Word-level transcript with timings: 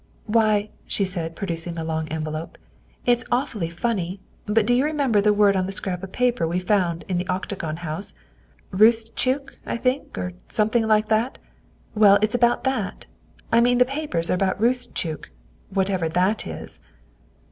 ''Why, 0.25 0.71
''she 0.95 1.05
said, 1.05 1.35
producing 1.35 1.75
the 1.75 1.83
long 1.83 2.07
envelope," 2.07 2.57
it 3.05 3.19
's 3.19 3.25
awfully 3.31 3.69
funny, 3.69 4.19
but 4.47 4.65
do 4.65 4.73
you 4.73 4.83
remember 4.83 5.21
the 5.21 5.31
word 5.31 5.55
on 5.55 5.67
the 5.67 5.71
scrap 5.71 6.01
of 6.01 6.11
paper 6.11 6.47
we 6.47 6.57
found 6.57 7.03
in 7.07 7.19
the 7.19 7.27
Octagon 7.27 7.77
House 7.85 8.15
Roost 8.71 9.15
chook, 9.15 9.59
I 9.63 9.77
think, 9.77 10.17
or 10.17 10.33
something 10.47 10.87
like 10.87 11.09
that? 11.09 11.37
Well, 11.93 12.17
it's 12.23 12.33
about 12.33 12.63
that; 12.63 13.05
I 13.51 13.61
mean 13.61 13.77
the 13.77 13.85
papers 13.85 14.31
are 14.31 14.39
about 14.41 14.59
Roostchook 14.59 15.29
whatever 15.69 16.09
that 16.09 16.47
is." 16.47 16.79